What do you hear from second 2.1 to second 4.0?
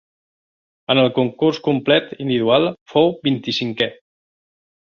individual fou vint-i-cinquè.